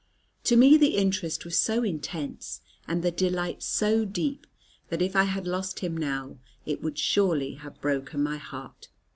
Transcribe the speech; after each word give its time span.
To 0.45 0.55
me 0.55 0.77
the 0.77 0.95
interest 0.97 1.45
was 1.45 1.59
so 1.59 1.83
intense, 1.83 2.61
and 2.87 3.03
the 3.03 3.11
delight 3.11 3.61
so 3.61 4.03
deep, 4.03 4.47
that 4.89 4.99
if 4.99 5.15
I 5.15 5.25
had 5.25 5.45
lost 5.45 5.81
him 5.81 5.95
now, 5.95 6.39
it 6.65 6.81
would 6.81 6.97
surely 6.97 7.53
have 7.61 7.79
broken 7.81 8.23
my 8.23 8.37
heart. 8.37 8.87